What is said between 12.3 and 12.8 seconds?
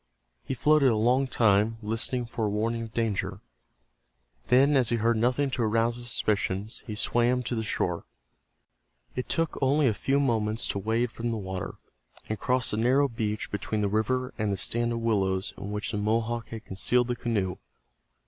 cross the